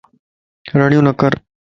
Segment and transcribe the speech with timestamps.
[0.79, 1.31] رڙيون نه ڪر